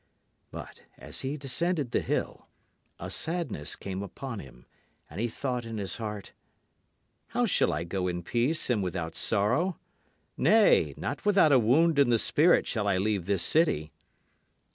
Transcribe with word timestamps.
But 0.49 0.81
as 0.97 1.21
he 1.21 1.37
descended 1.37 1.91
the 1.91 1.99
hill, 1.99 2.47
a 2.97 3.11
sadness 3.11 3.75
came 3.75 4.01
upon 4.01 4.39
him, 4.39 4.65
and 5.11 5.19
he 5.21 5.27
thought 5.27 5.63
in 5.63 5.77
his 5.77 5.97
heart: 5.97 6.33
How 7.27 7.45
shall 7.45 7.71
I 7.71 7.83
go 7.83 8.07
in 8.07 8.23
peace 8.23 8.71
and 8.71 8.81
without 8.81 9.15
sorrow? 9.15 9.77
Nay, 10.35 10.95
not 10.97 11.23
without 11.23 11.51
a 11.51 11.59
wound 11.59 11.99
in 11.99 12.09
the 12.09 12.17
spirit 12.17 12.65
shall 12.65 12.87
I 12.87 12.97
leave 12.97 13.27
this 13.27 13.43
city. 13.43 13.91